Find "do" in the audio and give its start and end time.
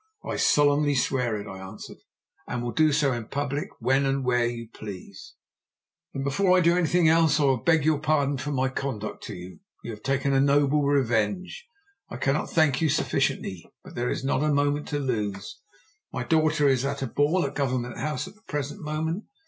2.71-2.91, 6.61-6.75